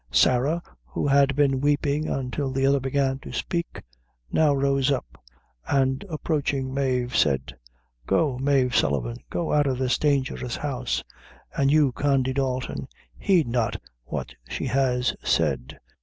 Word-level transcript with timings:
Sarah, 0.09 0.63
who 0.83 1.05
had 1.05 1.35
been 1.35 1.61
weeping 1.61 2.07
until 2.07 2.49
the 2.51 2.65
other 2.65 2.79
began 2.79 3.19
to 3.19 3.31
speak, 3.31 3.83
now 4.31 4.51
rose 4.51 4.89
up, 4.91 5.05
and 5.67 6.03
approaching 6.09 6.73
Mave, 6.73 7.15
said 7.15 7.55
"Go, 8.07 8.39
Mave 8.39 8.75
Sullivan 8.75 9.17
go 9.29 9.53
out 9.53 9.67
of 9.67 9.77
this 9.77 9.99
dangerous 9.99 10.55
house; 10.55 11.03
and 11.55 11.69
you, 11.69 11.91
Condy 11.91 12.33
Dalton, 12.33 12.87
heed 13.15 13.47
not 13.47 13.79
what 14.05 14.33
she 14.49 14.65
has 14.65 15.15
said. 15.23 15.77